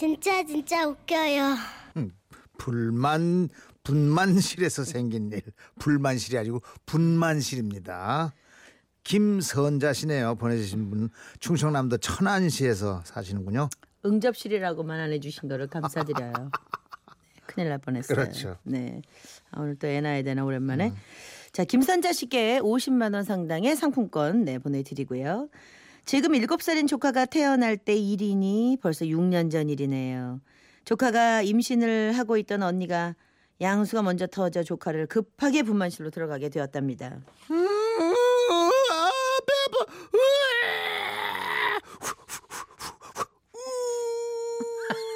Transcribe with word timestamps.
진짜 0.00 0.42
진짜 0.46 0.86
웃겨요. 0.88 1.56
불만 2.56 3.50
분만실에서 3.84 4.84
생긴 4.84 5.30
일 5.30 5.42
불만실이 5.78 6.38
아니고 6.38 6.62
분만실입니다. 6.86 8.32
김선자 9.04 9.92
씨네요. 9.92 10.36
보내주신 10.36 10.88
분 10.88 11.10
충청남도 11.40 11.98
천안시에서 11.98 13.02
사시는군요. 13.04 13.68
응접실이라고만 14.06 15.00
안 15.00 15.12
해주신 15.12 15.50
거를 15.50 15.66
감사드려요. 15.66 16.32
네, 16.32 16.48
큰일 17.44 17.68
날 17.68 17.76
뻔했어요. 17.76 18.16
그렇죠. 18.16 18.56
네. 18.62 19.02
아, 19.50 19.60
오늘 19.60 19.76
또 19.76 19.86
애 19.86 20.00
낳아야 20.00 20.22
되나 20.22 20.46
오랜만에. 20.46 20.94
자, 21.52 21.64
김선자 21.64 22.14
씨께 22.14 22.60
50만 22.60 23.12
원 23.12 23.22
상당의 23.24 23.76
상품권 23.76 24.46
네, 24.46 24.58
보내드리고요. 24.58 25.50
지금 26.10 26.32
7살인 26.32 26.88
조카가 26.88 27.26
태어날 27.26 27.76
때 27.76 27.94
일이니 27.94 28.78
벌써 28.82 29.04
6년 29.04 29.48
전 29.48 29.68
일이네요. 29.68 30.40
조카가 30.84 31.42
임신을 31.42 32.18
하고 32.18 32.36
있던 32.36 32.64
언니가 32.64 33.14
양수가 33.60 34.02
먼저 34.02 34.26
터져 34.26 34.64
조카를 34.64 35.06
급하게 35.06 35.62
분만실로 35.62 36.10
들어가게 36.10 36.48
되었답니다. 36.48 37.20
아, 37.48 37.60
배아파. 39.46 39.86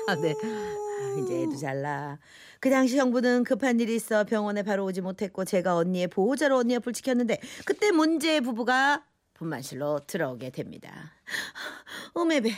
아, 0.06 0.14
네. 0.14 0.32
아, 0.44 1.20
이제 1.24 1.42
애도 1.42 1.56
잘나. 1.56 2.20
그 2.60 2.70
당시 2.70 2.96
형부는 2.98 3.42
급한 3.42 3.80
일이 3.80 3.96
있어 3.96 4.22
병원에 4.22 4.62
바로 4.62 4.84
오지 4.84 5.00
못했고 5.00 5.44
제가 5.44 5.74
언니의 5.74 6.06
보호자로 6.06 6.58
언니 6.58 6.74
옆을 6.74 6.92
지켰는데 6.92 7.40
그때 7.64 7.90
문제 7.90 8.40
부부가 8.40 9.02
분만실로 9.34 10.00
들어오게 10.06 10.50
됩니다. 10.50 11.12
오메베, 12.14 12.50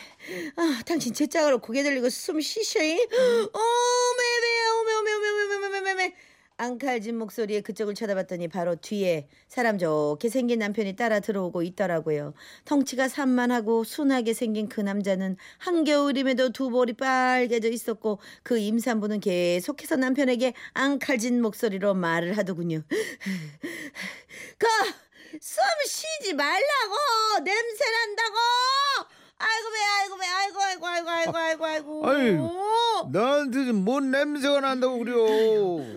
아, 0.57 0.83
당신 0.87 1.13
제 1.13 1.27
짝으로 1.27 1.59
고개 1.59 1.83
들리고 1.83 2.09
숨 2.11 2.41
쉬셔이. 2.41 2.93
오메베, 3.11 4.47
오메, 4.81 4.95
오메, 4.95 5.13
오메, 5.13 5.29
오메, 5.31 5.55
오메, 5.57 5.79
오메, 5.79 5.93
오메. 5.93 6.17
앙칼진 6.59 7.19
목소리에 7.19 7.61
그쪽을 7.61 7.95
쳐다봤더니 7.95 8.49
바로 8.49 8.77
뒤에 8.77 9.29
사람 9.47 9.79
좋게 9.79 10.29
생긴 10.31 10.61
남편이 10.61 10.97
따라 10.97 11.21
들어오고 11.21 11.63
있더라고요. 11.63 12.33
덩치가 12.65 13.09
산만하고 13.09 13.85
순하게 13.85 14.33
생긴 14.33 14.69
그 14.69 14.81
남자는 14.81 15.37
한겨울임에도 15.59 16.51
두 16.51 16.71
볼이 16.71 16.95
빨개져 16.95 17.69
있었고 17.69 18.21
그 18.43 18.59
임산부는 18.59 19.21
계속해서 19.21 19.97
남편에게 19.97 20.55
앙칼진 20.73 21.43
목소리로 21.43 21.95
말을 21.95 22.39
하더군요. 22.39 22.83
그, 24.59 24.67
숨 25.41 25.63
쉬지 25.87 26.35
말라고! 26.35 27.45
냄새 27.45 27.85
난다고! 27.91 28.37
아이고, 29.39 29.69
배, 29.71 29.77
아이고, 30.01 30.17
배, 30.17 30.27
아이고, 30.27 30.61
아이고, 30.63 30.87
아이고, 30.87 31.11
아이고, 31.11 31.37
아이고, 31.37 31.67
아이고. 31.67 32.09
아유. 32.09 33.09
나한테 33.13 33.59
지금 33.67 33.85
뭔 33.85 34.11
냄새가 34.11 34.61
난다고 34.61 34.99
그려. 34.99 35.15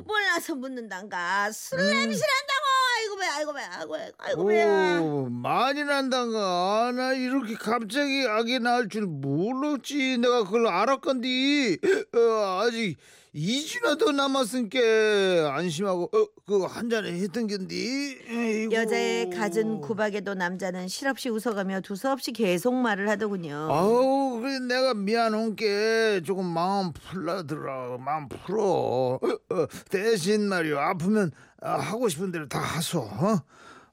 몰라서 0.04 0.56
묻는단가. 0.56 1.50
술 1.54 1.78
냄새 1.80 2.20
난다고! 2.26 2.66
아이고, 2.98 3.16
배, 3.16 3.26
아이고, 3.28 3.54
배, 3.54 3.62
아이고, 3.62 3.96
아이고, 3.96 4.16
아이고, 4.18 4.46
배야. 4.46 5.00
오, 5.00 5.30
많이 5.30 5.84
난단가. 5.86 6.38
아, 6.38 6.92
나 6.94 7.14
이렇게 7.14 7.54
갑자기 7.56 8.28
악이 8.28 8.60
날 8.60 8.90
줄 8.90 9.04
몰랐지. 9.06 10.18
내가 10.18 10.44
그걸 10.44 10.68
알았건디. 10.68 11.80
어, 12.16 12.62
아직 12.66 12.98
2주나 13.36 14.00
더 14.00 14.12
남았으니까 14.12 15.56
안심하고 15.56 16.04
어, 16.12 16.26
그거 16.48 16.66
한 16.66 16.90
잔에 16.90 17.12
했던 17.12 17.48
건디. 17.48 18.70
여자의 18.72 19.30
갖은 19.30 19.82
구박에도 19.82 20.34
남자는 20.34 20.88
실없이 20.88 21.30
웃어가며 21.30 21.82
두서없이 21.82 22.32
계속 22.32 22.74
말을 22.74 23.08
하더군요. 23.10 23.68
아우 23.72 24.40
그래 24.42 24.60
내가 24.60 24.94
미안한 24.96 25.56
게 25.56 26.22
조금 26.26 26.46
마음 26.46 26.92
풀라더라 26.92 27.98
마음 28.00 28.28
풀어 28.28 28.64
어, 28.64 29.20
어, 29.22 29.68
대신 29.90 30.48
말이야 30.50 30.80
아프면 30.90 31.32
아, 31.62 31.74
하고 31.78 32.10
싶은 32.10 32.32
대로 32.32 32.48
다 32.48 32.60
하소 32.60 33.00
어? 33.02 33.44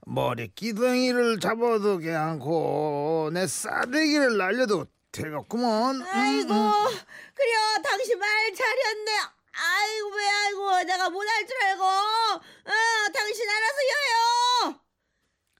머리 0.06 0.49
끼덩이를 0.55 1.41
잡아도 1.41 1.99
괜찮고 1.99 3.31
내 3.34 3.47
싸대기를 3.47 4.38
날려도 4.38 4.87
되겠구먼 5.22 6.03
아이고, 6.03 6.49
그래요. 6.49 7.59
당신 7.82 8.19
말 8.19 8.28
잘했네. 8.54 9.12
아이고, 9.53 10.16
왜, 10.16 10.28
아이고, 10.28 10.82
내가 10.84 11.10
못할 11.10 11.47
줄 11.47 11.56
알고. 11.65 11.84
어, 11.84 13.12
당신 13.15 13.44
알아서 13.49 13.76
해요. 13.81 14.81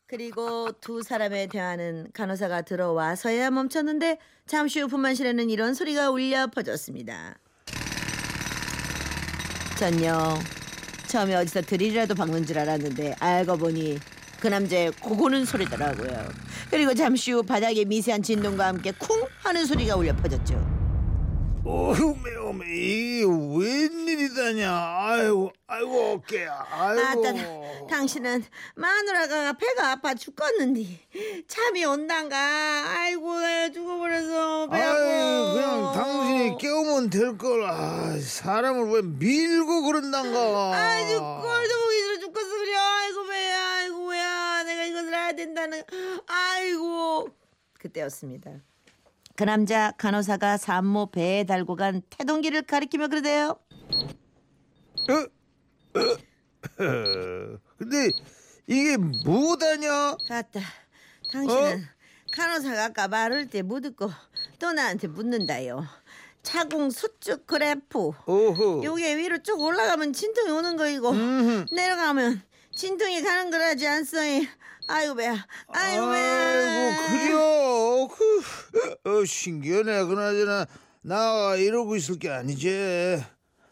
그리고 0.07 0.71
두 0.81 1.03
사람의 1.03 1.49
대화는 1.49 2.11
간호사가 2.15 2.63
들어와서야 2.63 3.51
멈췄는데 3.51 4.19
잠시 4.47 4.81
후 4.81 4.87
분만실에는 4.87 5.51
이런 5.51 5.75
소리가 5.75 6.11
울려 6.11 6.47
퍼졌습니다. 6.47 7.39
전요 9.79 10.39
처음에 11.09 11.35
어디서 11.35 11.63
드릴이라도 11.63 12.15
박는 12.15 12.47
줄 12.47 12.59
알았는데 12.59 13.17
알고 13.19 13.57
보니 13.59 13.99
그 14.41 14.47
남자의 14.47 14.93
고고는 14.93 15.45
소리더라고요. 15.45 16.46
그리고 16.71 16.95
잠시 16.95 17.33
후 17.33 17.43
바닥에 17.43 17.85
미세한 17.85 18.23
진동과 18.23 18.67
함께 18.67 18.93
쿵 18.93 19.23
하는 19.43 19.65
소리가 19.65 19.97
울려 19.97 20.15
퍼졌죠. 20.17 20.77
오메 21.65 22.31
이게 22.77 23.25
웬일이다냐 23.27 24.71
아이고 24.73 25.53
아이고 25.67 26.13
어깨야 26.13 26.65
아이고 26.71 27.27
아따, 27.27 27.87
당신은 27.91 28.45
마누라가 28.77 29.53
배가 29.55 29.91
아파 29.91 30.15
죽겠는데 30.15 30.85
잠이 31.49 31.85
온단가. 31.85 32.37
아이고 32.37 33.41
나 33.41 33.69
죽어버려서 33.73 34.69
배 34.69 34.81
아파. 34.81 34.93
아유 34.93 35.53
그냥 35.55 35.93
당신이 35.93 36.59
깨우면 36.59 37.11
될걸 37.11 37.65
아, 37.65 38.17
사람을 38.21 38.89
왜 38.93 39.03
밀고 39.03 39.83
그런단가 39.83 40.73
아주 40.73 41.19
꼴도 41.19 41.81
보기 41.85 42.03
된다는. 45.37 45.83
아이고. 46.27 47.29
그때였습니다. 47.79 48.51
그 49.37 49.45
남자 49.45 49.93
간호사가 49.99 50.57
산모 50.57 51.11
배에 51.11 51.45
달고 51.45 51.77
간 51.77 52.03
태동기를 52.11 52.63
가리키며 52.63 53.09
그러대요. 53.09 53.59
근데 57.79 58.11
이게 58.67 58.97
뭐다냐 58.97 60.17
아따, 60.29 60.61
당신은 61.31 61.85
간호사가 62.33 62.85
아까 62.87 63.09
말할 63.09 63.49
때 63.49 63.63
묻었고 63.63 64.11
또 64.59 64.73
나한테 64.73 65.07
묻는다요. 65.07 65.87
차공 66.43 66.91
수축 66.91 67.47
그래프. 67.47 68.13
오호 68.27 68.83
요게 68.85 69.17
위로 69.17 69.39
쭉 69.43 69.61
올라가면 69.61 70.13
진통이 70.13 70.51
오는 70.51 70.77
거이고 70.77 71.11
음흠. 71.11 71.67
내려가면 71.75 72.43
진통이 72.75 73.23
가는 73.23 73.51
거라지 73.51 73.87
않소이. 73.87 74.49
아이고 74.89 75.15
배야. 75.17 75.47
아이고 75.69 76.07
배야. 76.11 76.97
아이고 76.99 77.03
그려 77.09 78.09
그, 78.15 79.11
어, 79.21 79.25
신기하네 79.25 80.05
그나저나 80.05 80.67
나 81.03 81.55
이러고 81.57 81.97
있을 81.97 82.19
게 82.19 82.31
아니지 82.31 83.23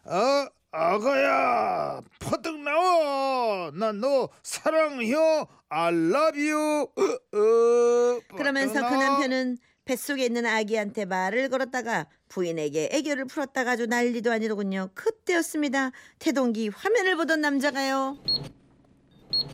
어 0.05 0.47
아가야 0.71 2.01
퍼뜩 2.19 2.59
나와 2.59 3.71
난 3.73 3.99
너 4.01 4.29
사랑해요 4.43 5.47
I 5.69 5.93
love 5.93 6.49
you 6.51 6.83
어, 6.83 7.37
어, 7.37 8.19
그러면서 8.37 8.73
그. 8.73 8.95
남편은 8.95 9.57
뱃속에 9.85 10.25
있는 10.25 10.45
아기한테 10.45 11.05
말을 11.05 11.49
걸었다가 11.49 12.07
부인에게 12.27 12.89
애교를 12.91 13.25
풀었다가 13.25 13.71
아주 13.71 13.85
난리도 13.85 14.31
아니더군요. 14.31 14.89
그때였습니다. 14.95 15.91
태동기 16.17 16.69
화면을 16.69 17.15
보던 17.17 17.39
남자가요. 17.41 18.17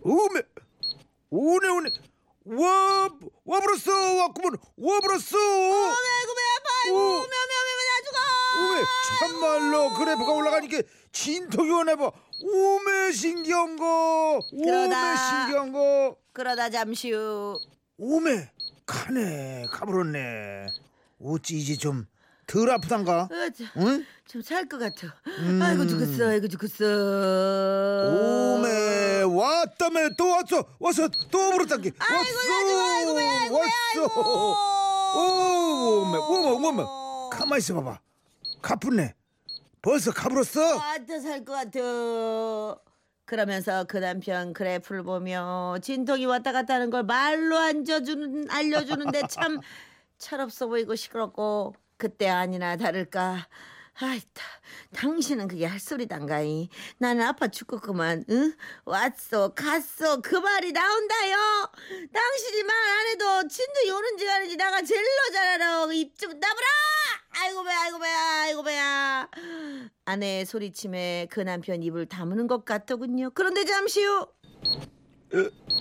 오메 0.04 0.42
오네 1.32 1.68
오네 1.70 1.90
와 2.46 3.10
와버렸어 3.46 4.16
왔구먼 4.18 4.58
와버렸어 4.78 5.38
아이고 5.38 6.34
배 6.36 6.42
아파. 6.58 6.92
오. 6.92 6.96
오메 6.96 7.20
오메 7.20 7.54
오메 7.72 7.82
나 7.88 7.92
죽어. 8.06 8.20
오메 8.60 8.84
참말로 9.20 9.94
그래프가 9.98 10.32
올라가니까 10.34 10.82
진통이 11.14 11.72
오네 11.72 11.96
봐 11.96 12.12
오메 12.42 13.12
신기한 13.14 13.78
거 13.78 14.40
오메 14.52 14.66
그러다. 14.66 15.16
신기한 15.16 15.72
거 15.72 16.18
그러다 16.34 16.70
잠시 16.70 17.12
후 17.12 17.60
오메 17.98 18.52
가네 18.86 19.68
가버렸네 19.72 20.68
어찌 21.24 21.58
이제 21.58 21.76
좀 21.78 22.08
덜 22.48 22.70
아프단가 22.70 23.30
응? 23.78 24.06
좀 24.28 24.42
살 24.44 24.68
것 24.68 24.78
같아. 24.78 25.16
음. 25.40 25.62
아이고 25.62 25.88
죽었어. 25.88 26.28
아이고 26.28 26.50
죽었어. 26.50 26.84
왔다며. 29.62 30.10
또 30.18 30.30
왔어. 30.30 30.66
왔어. 30.80 31.08
또 31.30 31.52
버렸단게 31.52 31.92
왔어 32.00 32.16
왔어. 32.16 33.18
아이고. 33.18 34.56
오메 35.14 36.18
오메 36.18 36.68
오메 36.68 36.84
가만 37.32 37.58
있어 37.60 37.74
봐봐. 37.76 38.00
가뿐네 38.62 39.16
벌써 39.82 40.12
가버렸어? 40.12 40.80
아따 40.80 41.20
살것 41.20 41.46
같아. 41.72 42.82
그러면서 43.26 43.84
그 43.86 43.98
남편 43.98 44.54
그래프를 44.54 45.04
보며 45.04 45.78
진통이 45.82 46.26
왔다 46.26 46.52
갔다 46.52 46.76
하는 46.76 46.90
걸 46.90 47.04
말로 47.04 47.58
앉아주는 47.58 48.48
알려주는데 48.50 49.24
참 49.30 49.60
철없어 50.20 50.68
보이고 50.68 50.96
시끄럽고 50.96 51.76
그때 51.98 52.28
아니나 52.30 52.78
다를까. 52.78 53.48
아이다, 53.94 54.42
당신은 54.94 55.48
그게 55.48 55.66
할 55.66 55.80
소리단가이. 55.80 56.70
나는 56.98 57.24
아파 57.24 57.48
죽겠구만. 57.50 58.26
응? 58.30 58.54
왔어, 58.86 59.54
갔어. 59.54 60.22
그 60.22 60.36
말이 60.36 60.72
나온다요. 60.72 61.38
당신이 62.12 62.64
말 62.64 62.76
안 62.92 63.08
해도 63.08 63.48
진도 63.48 63.88
요런지 63.88 64.26
가는지 64.26 64.56
나가 64.58 64.82
젤로 64.82 65.08
잘 65.34 65.48
알아. 65.62 65.92
입좀 65.94 66.32
나보라. 66.40 66.68
아이고 67.30 67.64
배야, 67.64 67.80
아이고 67.82 68.00
배야, 68.00 68.42
아이고 68.42 68.64
배야. 68.64 69.30
아내의 70.06 70.46
소리침에 70.46 71.28
그 71.30 71.42
남편 71.42 71.84
입을 71.84 72.08
다무는 72.08 72.48
것 72.48 72.66
같더군요. 72.66 73.32
그런데 73.32 73.66
잠시 73.66 74.04
후 74.04 74.28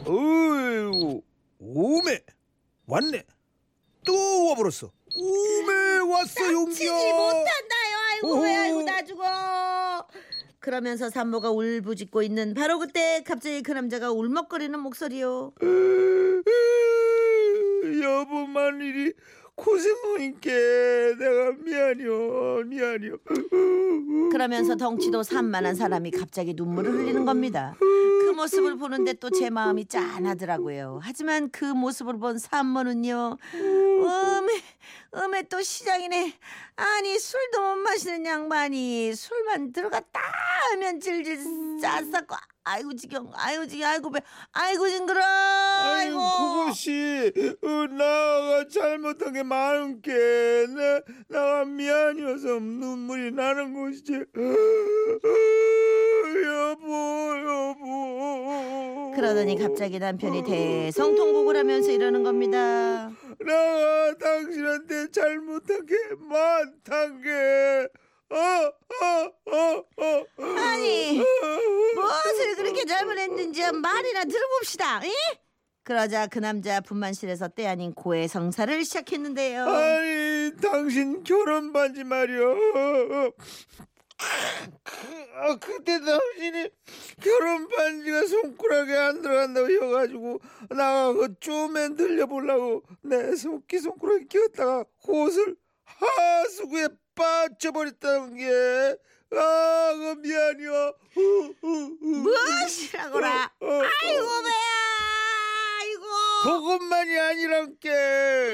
어이구 0.06 1.22
오메 1.58 2.20
왔네 2.86 3.24
또 4.06 4.46
와버렸어 4.48 4.90
오메 5.20 6.12
왔어 6.12 6.52
용기야 6.52 6.75
치지 6.75 6.88
못한다요. 7.12 7.96
아이고 8.12 8.40
왜 8.40 8.56
아이고 8.56 8.76
오호. 8.78 8.84
나 8.87 9.02
죽어. 9.02 9.25
그러면서 10.61 11.08
산모가 11.11 11.50
울부짖고 11.50 12.22
있는 12.22 12.55
바로 12.55 12.78
그때 12.78 13.22
갑자기 13.26 13.62
그 13.62 13.72
남자가 13.72 14.12
울먹거리는 14.12 14.78
목소리요. 14.78 15.52
여보만 18.02 18.81
일이 18.81 19.12
고생하니까 19.55 20.50
내가 21.19 21.52
미안해요 21.62 22.62
미안해요 22.64 23.16
그러면서 24.32 24.76
덩치도 24.76 25.23
산만한 25.23 25.75
사람이 25.75 26.12
갑자기 26.12 26.55
눈물을 26.55 26.90
흘리는 26.93 27.25
겁니다. 27.26 27.75
그 28.40 28.42
모습을 28.42 28.76
보는데 28.76 29.12
또 29.14 29.28
제 29.31 29.50
마음이 29.50 29.84
짠하더라고요. 29.87 31.00
하지만 31.02 31.50
그 31.50 31.64
모습을 31.66 32.19
본 32.19 32.38
산모는요. 32.38 33.37
음에 33.54 34.62
음에 35.14 35.42
또 35.42 35.60
시장이네. 35.60 36.38
아니 36.76 37.19
술도 37.19 37.60
못 37.60 37.76
마시는 37.82 38.25
양반이 38.25 39.14
술만 39.14 39.72
들어갔다 39.72 40.20
하면 40.72 41.00
질질 41.00 41.37
쌌었고 41.81 42.34
아이고 42.64 42.94
지경 42.94 43.31
아이고 43.34 43.66
지경 43.66 43.90
아이고 43.90 44.10
배 44.10 44.20
아이고 44.52 44.88
징그러 44.88 45.20
그것이 46.70 47.32
어, 47.62 47.69
나가 47.88 48.67
잘못한 48.69 49.32
게 49.32 49.43
많은게 49.43 50.12
내 50.12 51.00
나가 51.28 51.64
미안해서 51.64 52.61
눈물이 52.61 53.32
나는 53.32 53.75
것이지 53.75 54.25
여보 56.44 57.34
여보 57.49 59.12
그러더니 59.17 59.58
갑자기 59.58 59.99
남편이 59.99 60.44
대성통곡을 60.44 61.56
하면서 61.56 61.90
이러는 61.90 62.22
겁니다. 62.22 63.11
나가 63.40 64.14
당신한테 64.19 65.11
잘못한 65.11 65.84
게 65.84 65.94
많단 66.19 67.20
게 67.23 67.88
어, 68.31 68.37
어, 68.37 69.32
어, 69.50 69.84
어. 69.96 70.26
아니 70.56 71.20
무엇을 71.94 72.55
그렇게 72.56 72.84
잘못했는지 72.84 73.61
말이나 73.73 74.25
들어봅시다. 74.25 75.05
이? 75.05 75.11
그러자 75.82 76.26
그 76.26 76.38
남자 76.38 76.80
분만실에서 76.80 77.48
때 77.48 77.66
아닌 77.66 77.92
고해 77.94 78.28
성사를 78.28 78.84
시작했는데요. 78.84 79.64
아니 79.66 80.52
당신 80.60 81.22
결혼 81.24 81.72
반지 81.72 82.04
말이야. 82.04 82.38
아, 85.42 85.56
그때 85.56 85.98
당신이 85.98 86.68
결혼 87.22 87.68
반지가 87.68 88.26
손가락에 88.26 88.94
안 88.94 89.22
들어간다고 89.22 89.70
해가지고 89.70 90.40
나가 90.68 91.12
그 91.14 91.34
쪼맨 91.40 91.96
들려보려고 91.96 92.82
내 93.02 93.34
손기 93.34 93.78
손가락에 93.78 94.26
끼웠다가 94.26 94.84
옷을 95.08 95.56
하수구에 95.84 96.88
빠져버렸다는 97.14 98.36
게 98.36 98.96
아, 99.32 99.92
그 99.94 100.20
미안해요. 100.20 100.94
무엇이라고라? 102.00 103.52
어, 103.60 103.66
어, 103.66 103.68
어. 103.68 103.82
아이고. 103.82 104.20
아이고. 104.20 104.69
그것만이 106.42 107.19
아니란 107.19 107.76
게 107.81 107.90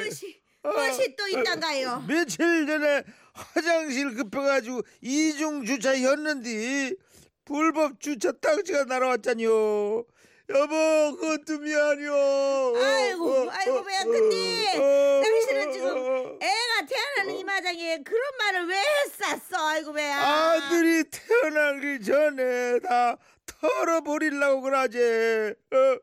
무엇이 0.02 0.42
무엇이 0.62 1.16
또 1.16 1.28
있단가요? 1.28 2.04
며칠 2.08 2.66
전에 2.66 3.04
화장실 3.32 4.14
급해가지고 4.14 4.82
이중 5.02 5.64
주차였는데 5.64 6.92
불법 7.44 8.00
주차 8.00 8.32
딱지가 8.32 8.84
날아왔잖요. 8.84 9.46
여보 10.48 11.16
그것도 11.16 11.58
미안해요. 11.58 12.12
아이고, 12.76 13.50
아이고, 13.50 13.82
배야, 13.84 14.04
근데 14.04 14.72
당신은 15.24 15.72
지금 15.72 16.38
애가 16.40 16.86
태어나는 16.88 17.36
이 17.36 17.42
마당에 17.42 17.98
그런 18.04 18.22
말을 18.38 18.66
왜 18.68 18.76
했었어? 18.78 19.68
아이고 19.70 19.92
배야. 19.92 20.20
아들이 20.20 21.02
태어나기 21.10 22.00
전에 22.04 22.78
다 22.78 23.16
털어버리려고 23.60 24.60
그러지. 24.62 24.98
어, 25.72 25.98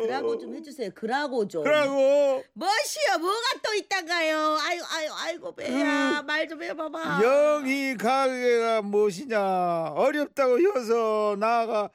그라고 0.00 0.38
좀 0.38 0.54
해주세요. 0.54 0.90
그라고 0.94 1.46
좀. 1.46 1.64
그러고 1.64 2.42
무엇이요? 2.54 3.18
뭐가 3.20 3.46
또 3.62 3.74
있단가요? 3.74 4.56
아이고 4.60 4.84
아이고 4.90 5.14
아이고 5.16 5.54
배야 5.54 6.22
말좀 6.22 6.62
해봐봐. 6.62 7.20
영희 7.22 7.96
가게가 7.96 8.82
무엇이냐 8.82 9.92
어렵다고 9.94 10.58
해서 10.58 11.36
나가 11.38 11.90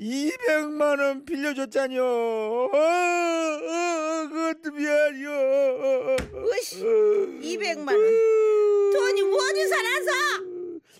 200만 0.00 1.00
원 1.00 1.24
빌려줬잖요 1.24 2.00
어, 2.00 2.70
어, 2.72 4.28
그것도 4.28 4.70
미안해요 4.76 6.16
으씨, 6.54 6.84
200만 6.84 7.88
원. 7.88 8.92
돈이 8.92 9.22
어디서 9.22 9.82
나서? 9.82 10.10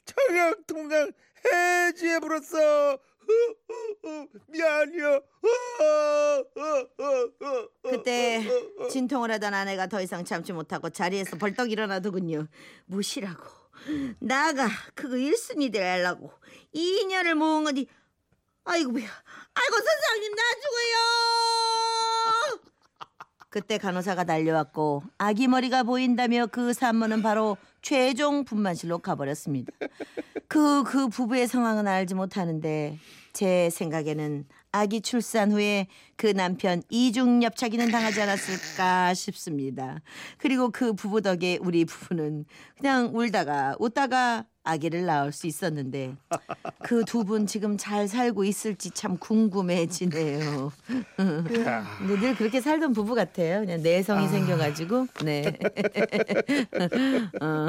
청약 0.04 0.66
통장 0.66 1.12
해지해버렸어. 2.38 2.92
어, 2.92 2.94
어, 2.94 4.08
어, 4.08 4.26
미안해요. 4.48 5.20
그때. 7.82 8.42
진통을 8.90 9.30
하던 9.32 9.52
아내가 9.54 9.86
더 9.86 10.00
이상 10.00 10.24
참지 10.24 10.52
못하고 10.52 10.88
자리에서 10.90 11.36
벌떡 11.36 11.70
일어나더군요. 11.70 12.46
무시라고. 12.86 13.44
나가 14.18 14.68
그거 14.94 15.16
일순위 15.16 15.70
되려고. 15.70 16.32
2년을 16.74 17.34
모은 17.34 17.64
거니 17.64 17.86
아이고 18.64 18.92
뭐야. 18.92 19.04
아이고 19.04 19.76
선생님 19.76 20.34
나 20.34 20.42
죽어요. 20.54 20.98
그때 23.50 23.78
간호사가 23.78 24.24
달려왔고 24.24 25.02
아기 25.16 25.48
머리가 25.48 25.82
보인다며 25.82 26.46
그 26.46 26.74
산모는 26.74 27.22
바로 27.22 27.56
최종 27.82 28.44
분만실로 28.44 28.98
가버렸습니다 28.98 29.72
그 30.48 30.82
그 30.82 31.08
부부의 31.08 31.46
상황은 31.46 31.86
알지 31.86 32.14
못하는데 32.14 32.98
제 33.34 33.68
생각에는 33.70 34.46
아기 34.72 35.00
출산 35.00 35.52
후에 35.52 35.86
그 36.16 36.32
남편 36.32 36.82
이중 36.88 37.42
엽차기는 37.42 37.90
당하지 37.90 38.22
않았을까 38.22 39.14
싶습니다. 39.14 40.00
그리고 40.38 40.70
그 40.70 40.94
부부 40.94 41.20
덕에 41.20 41.58
우리 41.60 41.84
부부는 41.84 42.46
그냥 42.76 43.10
울다가 43.14 43.76
웃다가 43.78 44.44
아기를 44.68 45.04
낳을 45.06 45.32
수 45.32 45.46
있었는데 45.46 46.14
그 46.82 47.04
두 47.04 47.24
분 47.24 47.46
지금 47.46 47.76
잘 47.78 48.06
살고 48.08 48.44
있을지 48.44 48.90
참 48.90 49.16
궁금해지네요. 49.18 50.72
근데 51.16 52.20
늘 52.20 52.34
그렇게 52.36 52.60
살던 52.60 52.92
부부 52.92 53.14
같아요. 53.14 53.60
그냥 53.60 53.82
내성이 53.82 54.28
생겨가지고 54.28 55.06
네. 55.24 55.44
어. 57.40 57.68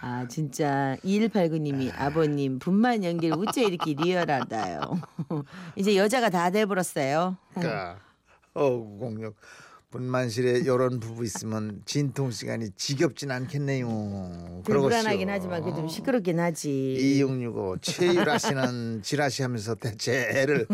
아 0.00 0.26
진짜 0.28 0.96
2189님이 1.04 1.92
아버님 1.98 2.58
분만 2.58 3.02
연기를 3.02 3.36
어째 3.38 3.64
이렇게 3.64 3.94
리얼하다요. 3.94 4.80
이제 5.76 5.96
여자가 5.96 6.30
다 6.30 6.50
돼버렸어요. 6.50 7.36
어 8.54 8.70
공룡 8.98 9.32
분만실에 9.90 10.58
이런 10.60 11.00
부부 11.00 11.24
있으면 11.24 11.80
진통 11.86 12.30
시간이 12.30 12.70
지겹진 12.76 13.30
않겠네요. 13.30 14.60
불안하긴 14.64 15.30
하지만 15.30 15.62
그래도 15.62 15.78
좀 15.78 15.88
시끄럽긴 15.88 16.38
하지. 16.40 16.94
2665 17.20 17.78
최유라 17.80 18.36
씨는 18.36 19.00
지라시 19.02 19.42
하면서 19.42 19.74
대체 19.74 20.28
애를 20.34 20.66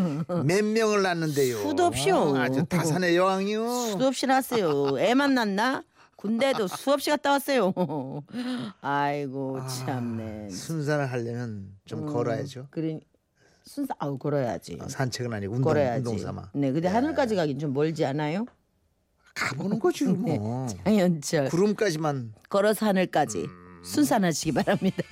몇 0.45 0.65
명을 0.65 1.03
낳는데요. 1.03 1.59
수도 1.59 1.85
없이요. 1.85 2.37
아주 2.37 2.65
다산의 2.69 3.17
여왕이요. 3.17 3.69
수도 3.93 4.07
없이 4.07 4.27
났어요. 4.27 4.99
애만 4.99 5.35
낳나? 5.35 5.85
군대도 6.17 6.67
수없이 6.67 7.11
갔다 7.11 7.33
왔어요. 7.33 7.73
아이고 8.81 9.61
참네. 9.69 10.49
순산을 10.51 11.13
하려면 11.13 11.69
좀 11.85 12.01
음, 12.09 12.13
걸어야죠. 12.13 12.67
그래 12.71 12.99
순서 13.63 13.95
아우 13.99 14.19
걸어야지. 14.19 14.77
어, 14.81 14.89
산책은 14.89 15.33
아니고 15.33 15.55
운동, 15.55 15.71
걸어야지. 15.73 15.99
운동 15.99 16.19
삼아. 16.19 16.51
네, 16.55 16.73
근데 16.73 16.89
하늘까지 16.89 17.37
가긴 17.37 17.59
좀 17.61 17.73
멀지 17.73 18.05
않아요? 18.05 18.47
가보는 19.35 19.79
거지 19.79 20.05
네. 20.05 20.39
뭐. 20.39 20.67
장현철 20.85 21.49
구름까지만 21.49 22.35
걸어서 22.49 22.87
하늘까지 22.87 23.47
순산하시기 23.83 24.53
바랍니다. 24.53 25.03